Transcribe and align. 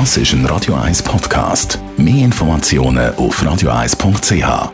Das 0.00 0.16
ist 0.16 0.32
ein 0.32 0.44
Radio 0.46 0.74
1 0.74 1.04
Podcast. 1.04 1.78
Mehr 1.96 2.24
Informationen 2.24 3.14
auf 3.14 3.40
radio1.ch. 3.40 4.72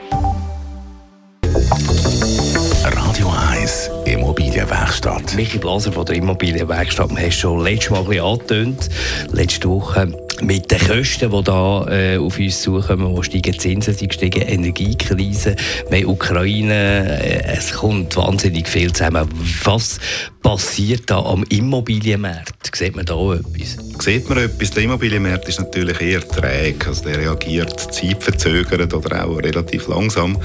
Radio 2.85 3.33
1 3.53 3.91
Immobilienwerkstatt. 4.07 5.35
Michi 5.37 5.59
Blaser 5.59 5.93
von 5.93 6.07
der 6.07 6.15
Immobilienwerkstatt. 6.15 7.11
Wir 7.11 7.25
haben 7.25 7.33
schon 7.33 7.63
letztes 7.63 7.91
Mal 7.91 8.19
angetönt. 8.19 8.89
Letzte 9.31 9.69
Woche 9.69 10.11
mit 10.43 10.71
den 10.71 10.79
Kosten, 10.79 11.31
die 11.31 11.45
da 11.45 11.87
äh, 11.89 12.19
auf 12.19 12.39
uns 12.39 12.63
zukommen, 12.63 13.15
wo 13.15 13.23
steigen 13.23 13.59
Zinsen, 13.59 13.95
sind 13.95 14.09
gestiegen, 14.09 14.43
Energiekrise, 14.43 15.57
wir 15.91 16.09
Ukraine, 16.09 17.21
äh, 17.23 17.57
es 17.57 17.73
kommt 17.73 18.17
wahnsinnig 18.17 18.69
viel 18.69 18.93
zusammen. 18.93 19.29
Was 19.65 19.99
passiert 20.43 21.11
da 21.11 21.21
am 21.21 21.45
Immobilienmarkt? 21.45 22.75
Sieht 22.75 22.97
man 22.97 23.05
da 23.05 23.35
etwas? 23.35 23.77
Sieht 24.03 24.29
man 24.29 24.39
etwas? 24.39 24.71
Der 24.71 24.85
Immobilienmarkt 24.85 25.49
ist 25.49 25.61
natürlich 25.61 26.01
eher 26.01 26.27
träge. 26.27 26.87
Also 26.87 27.05
der 27.05 27.19
reagiert 27.19 27.79
zeitverzögert 27.79 28.95
oder 28.95 29.25
auch 29.27 29.37
relativ 29.37 29.89
langsam. 29.89 30.39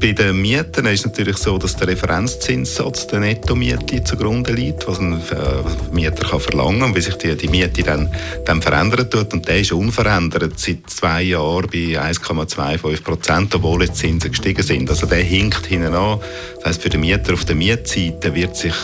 Bei 0.00 0.12
den 0.12 0.40
Mieten 0.40 0.86
ist 0.86 1.00
es 1.00 1.06
natürlich 1.06 1.36
so, 1.36 1.58
dass 1.58 1.76
der 1.76 1.88
Referenzzinssatz 1.88 3.06
der 3.06 3.20
Nettomiete 3.20 4.02
zugrunde 4.02 4.52
liegt, 4.52 4.86
was 4.88 4.98
ein 4.98 5.14
äh, 5.14 5.94
Mieter 5.94 6.28
kann 6.28 6.40
verlangen 6.40 6.80
kann, 6.80 6.96
wie 6.96 7.00
sich 7.00 7.14
die, 7.14 7.36
die 7.36 7.48
Miete 7.48 7.82
dann, 7.82 8.10
dann 8.44 8.62
verändern 8.62 9.08
tut. 9.10 9.33
Und 9.34 9.48
der 9.48 9.58
ist 9.58 9.72
unverändert 9.72 10.60
seit 10.60 10.88
zwei 10.88 11.22
Jahren 11.22 11.66
bei 11.66 11.98
1,25 11.98 13.02
Prozent, 13.02 13.52
obwohl 13.56 13.82
jetzt 13.82 13.96
Zinsen 13.96 14.30
gestiegen 14.30 14.62
sind. 14.62 14.88
Also 14.88 15.06
der 15.06 15.24
hinkt 15.24 15.66
hinten 15.66 15.92
an. 15.92 16.20
Das 16.58 16.66
heisst, 16.66 16.82
für 16.82 16.88
den 16.88 17.00
Mieter 17.00 17.32
auf 17.32 17.44
der 17.44 17.56
Mietseite 17.56 18.32
wird 18.32 18.56
sich 18.56 18.74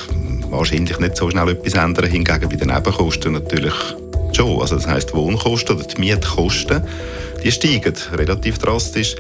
wahrscheinlich 0.48 0.98
nicht 0.98 1.16
so 1.16 1.30
schnell 1.30 1.50
etwas 1.50 1.74
ändern. 1.74 2.10
Hingegen 2.10 2.48
bei 2.48 2.56
den 2.56 2.66
Nebenkosten 2.66 3.32
natürlich 3.32 3.74
schon. 4.32 4.60
Also 4.60 4.74
das 4.74 4.88
heisst, 4.88 5.14
Wohnkosten 5.14 5.76
oder 5.76 5.86
die 5.86 6.00
Mietkosten, 6.00 6.82
die 7.44 7.52
steigen 7.52 7.94
relativ 8.16 8.58
drastisch 8.58 9.14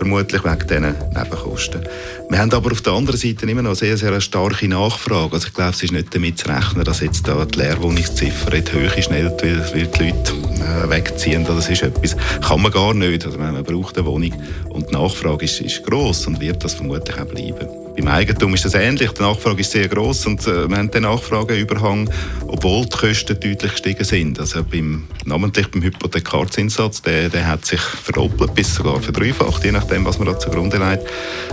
vermutlich 0.00 0.42
wegen 0.42 0.66
diesen 0.66 0.94
Nebenkosten. 1.14 1.82
Wir 2.30 2.38
haben 2.38 2.52
aber 2.52 2.72
auf 2.72 2.80
der 2.80 2.94
anderen 2.94 3.18
Seite 3.18 3.44
immer 3.44 3.60
noch 3.60 3.74
sehr, 3.74 3.98
sehr 3.98 4.18
starke 4.22 4.66
Nachfrage. 4.66 5.34
Also 5.34 5.48
ich 5.48 5.54
glaube, 5.54 5.72
es 5.72 5.82
ist 5.82 5.92
nicht 5.92 6.14
damit 6.14 6.38
zu 6.38 6.48
rechnen, 6.48 6.84
dass 6.84 7.00
jetzt 7.00 7.28
da 7.28 7.44
die 7.44 7.58
Leerwohnungsziffer 7.58 8.54
in 8.54 8.64
die 8.64 8.72
Höhe 8.72 9.02
schnellt, 9.02 9.42
weil, 9.42 9.58
weil 9.74 9.86
die 9.86 10.04
Leute 10.04 10.32
äh, 10.32 10.90
wegziehen. 10.90 11.44
Das 11.44 11.68
ist 11.68 11.82
etwas, 11.82 12.16
kann 12.40 12.62
man 12.62 12.72
gar 12.72 12.94
nicht. 12.94 13.26
Also 13.26 13.36
man 13.36 13.62
braucht 13.62 13.98
eine 13.98 14.06
Wohnung 14.06 14.32
und 14.70 14.88
die 14.88 14.94
Nachfrage 14.94 15.44
ist, 15.44 15.60
ist 15.60 15.84
gross 15.84 16.26
und 16.26 16.40
wird 16.40 16.64
das 16.64 16.74
vermutlich 16.74 17.20
auch 17.20 17.26
bleiben. 17.26 17.68
Beim 18.00 18.08
Eigentum 18.08 18.54
ist 18.54 18.64
das 18.64 18.72
ähnlich. 18.72 19.10
Die 19.10 19.20
Nachfrage 19.20 19.60
ist 19.60 19.72
sehr 19.72 19.86
groß 19.86 20.24
und 20.24 20.46
äh, 20.46 20.66
wir 20.70 20.78
haben 20.78 20.90
den 20.90 21.02
Nachfrageüberhang, 21.02 22.08
obwohl 22.46 22.86
die 22.86 22.96
Kosten 22.96 23.38
deutlich 23.38 23.72
gestiegen 23.72 24.04
sind. 24.04 24.40
Also 24.40 24.64
beim, 24.64 25.04
namentlich 25.26 25.70
beim 25.70 25.82
Hypothekarzinssatz, 25.82 27.02
der, 27.02 27.28
der 27.28 27.46
hat 27.46 27.66
sich 27.66 27.80
verdoppelt 27.80 28.54
bis 28.54 28.74
sogar 28.74 29.02
verdreifacht, 29.02 29.64
je 29.64 29.72
nachdem, 29.72 30.06
was 30.06 30.18
man 30.18 30.28
da 30.28 30.38
zugrunde 30.38 30.78
legt. 30.78 31.04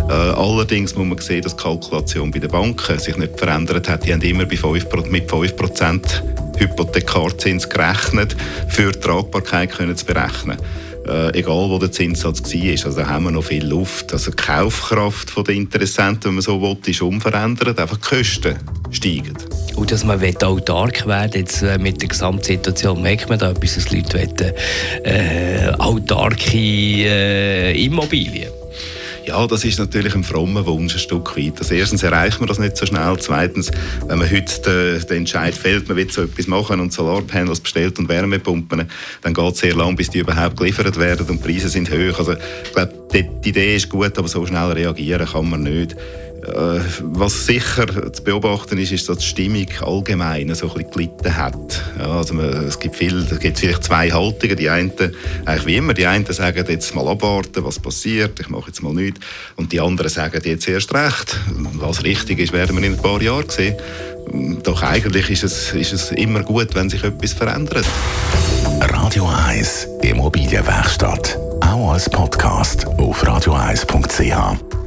Äh, 0.07 0.13
allerdings 0.13 0.95
muss 0.95 1.05
man 1.05 1.17
sehen, 1.17 1.41
dass 1.41 1.57
die 1.57 1.63
Kalkulation 1.63 2.31
bei 2.31 2.39
den 2.39 2.49
Banken 2.49 2.97
sich 2.97 3.17
nicht 3.17 3.37
verändert 3.37 3.89
hat. 3.89 4.05
Die 4.05 4.13
haben 4.13 4.21
immer 4.21 4.45
bei 4.45 4.55
5, 4.55 4.85
mit 5.09 5.29
5% 5.29 6.01
Hypothekarzins 6.59 7.67
gerechnet, 7.67 8.37
für 8.69 8.93
die 8.93 8.99
Tragbarkeit 9.01 9.71
können 9.71 9.97
zu 9.97 10.05
berechnen 10.05 10.57
äh, 11.07 11.37
egal 11.37 11.69
wo 11.69 11.79
der 11.79 11.91
Zinssatz 11.91 12.41
war. 12.53 12.69
Also 12.71 12.91
da 12.91 13.07
haben 13.07 13.25
wir 13.25 13.31
noch 13.31 13.43
viel 13.43 13.65
Luft. 13.65 14.13
Also 14.13 14.31
die 14.31 14.37
Kaufkraft 14.37 15.33
der 15.35 15.55
Interessenten, 15.55 16.25
wenn 16.25 16.35
man 16.35 16.41
so 16.41 16.61
will, 16.61 16.77
ist 16.85 17.01
unverändert, 17.01 17.79
einfach 17.79 17.97
die 17.97 18.15
Kosten 18.15 18.55
steigen. 18.91 19.35
Und 19.75 19.91
dass 19.91 20.03
man 20.03 20.19
autark 20.43 21.05
werden 21.05 21.41
jetzt 21.41 21.61
äh, 21.61 21.77
mit 21.77 22.01
der 22.01 22.09
Gesamtsituation, 22.09 23.01
merkt 23.01 23.29
man 23.29 23.37
da 23.37 23.51
etwas, 23.51 23.75
dass 23.75 23.91
Leute 23.91 24.17
wollen, 24.17 24.53
äh, 25.03 25.71
autarke 25.77 26.57
äh, 26.57 27.85
Immobilien 27.85 28.49
ja, 29.27 29.45
das 29.45 29.65
ist 29.65 29.77
natürlich 29.77 30.15
ein 30.15 30.23
frommer 30.23 30.65
Wunsch 30.65 30.93
ein 30.93 30.99
Stück 30.99 31.35
weit. 31.37 31.59
Also 31.59 31.73
erstens 31.73 32.01
erreicht 32.01 32.39
man 32.39 32.47
das 32.47 32.59
nicht 32.59 32.77
so 32.77 32.85
schnell. 32.85 33.17
Zweitens, 33.19 33.69
wenn 34.07 34.19
man 34.19 34.31
heute 34.31 34.99
den, 35.01 35.17
Entscheid 35.17 35.53
fällt, 35.53 35.89
man 35.89 35.97
will 35.97 36.09
so 36.09 36.23
etwas 36.23 36.47
machen 36.47 36.79
und 36.79 36.93
Solarpanels 36.93 37.59
bestellt 37.59 37.99
und 37.99 38.07
Wärmepumpen, 38.07 38.87
dann 39.21 39.33
geht 39.33 39.53
es 39.53 39.59
sehr 39.59 39.75
lang, 39.75 39.97
bis 39.97 40.09
die 40.09 40.19
überhaupt 40.19 40.55
geliefert 40.55 40.97
werden 40.97 41.27
und 41.27 41.43
die 41.43 41.45
Preise 41.45 41.67
sind 41.67 41.91
hoch. 41.91 42.19
Also 42.19 42.33
ich 42.33 42.71
glaube, 42.71 42.93
die 43.13 43.49
Idee 43.49 43.75
ist 43.75 43.89
gut, 43.89 44.17
aber 44.17 44.29
so 44.29 44.45
schnell 44.45 44.71
reagieren 44.71 45.27
kann 45.27 45.49
man 45.49 45.63
nicht. 45.63 45.97
Äh, 46.47 46.79
was 47.01 47.45
sicher 47.45 48.13
zu 48.13 48.23
beobachten 48.23 48.77
ist, 48.77 48.91
ist, 48.91 49.09
dass 49.09 49.17
die 49.19 49.25
Stimmung 49.25 49.67
allgemein 49.81 50.53
so 50.55 50.73
ein 50.73 50.89
gelitten 50.89 51.35
hat. 51.35 51.81
Ja, 51.99 52.17
also 52.17 52.33
man, 52.33 52.45
es 52.65 52.79
gibt 52.79 52.95
viel, 52.95 53.17
es 53.29 53.39
gibt 53.39 53.59
vielleicht 53.59 53.83
zwei 53.83 54.09
Haltungen. 54.09 54.55
Die 54.55 54.69
einen, 54.69 54.91
eigentlich 55.45 55.65
wie 55.65 55.75
immer, 55.75 55.93
die 55.93 56.05
einen 56.05 56.25
sagen 56.25 56.65
jetzt 56.67 56.95
mal 56.95 57.07
abwarten, 57.07 57.63
was 57.63 57.79
passiert, 57.79 58.39
ich 58.39 58.49
mache 58.49 58.67
jetzt 58.67 58.81
mal 58.81 58.93
nichts. 58.93 59.19
Und 59.55 59.71
die 59.73 59.81
anderen 59.81 60.09
sagen 60.09 60.41
jetzt 60.43 60.67
erst 60.67 60.93
recht. 60.93 61.37
Was 61.73 62.03
richtig 62.03 62.39
ist, 62.39 62.53
werden 62.53 62.77
wir 62.77 62.83
in 62.83 62.93
ein 62.93 63.01
paar 63.01 63.21
Jahren 63.21 63.49
sehen. 63.49 63.75
Doch 64.63 64.83
eigentlich 64.83 65.29
ist 65.29 65.43
es, 65.43 65.73
ist 65.73 65.93
es 65.93 66.11
immer 66.11 66.43
gut, 66.43 66.75
wenn 66.75 66.89
sich 66.89 67.03
etwas 67.03 67.33
verändert. 67.33 67.85
Radio 68.81 69.27
1 69.27 69.87
Immobilienwerkstatt. 70.01 71.37
Auch 71.61 71.91
als 71.91 72.09
Podcast 72.09 72.85
auf 72.85 73.23
radio1.ch. 73.23 74.86